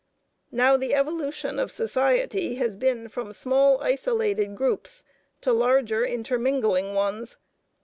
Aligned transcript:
Now 0.51 0.77
the 0.77 0.95
evolution 0.95 1.59
of 1.59 1.69
society 1.69 2.55
has 2.55 2.75
been 2.75 3.07
from 3.07 3.31
small 3.31 3.79
isolated 3.83 4.55
groups 4.55 5.03
to 5.41 5.53
larger 5.53 6.03
intermingling 6.03 6.95
ones. 6.95 7.37